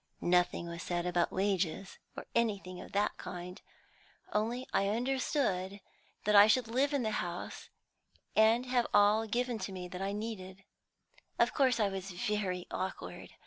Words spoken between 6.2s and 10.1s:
that I should live in the house, and have all given me that